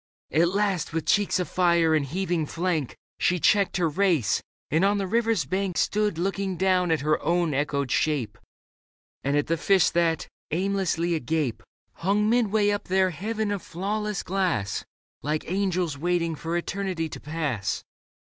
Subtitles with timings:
[0.31, 5.05] At last, with cheeks afire and heaving flank, She checked her race, and on the
[5.05, 8.39] river's bank Stood looking down at her own echoed shape
[9.23, 11.61] And at the fish that, aimlessly agape.
[11.93, 14.83] Hung midway up their heaven of flawless glass.
[15.21, 17.83] Like angels waiting for eternity to pass.